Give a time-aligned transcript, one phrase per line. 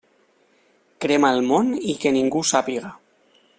[1.05, 2.93] Crema el món i que ningú ho sàpiga.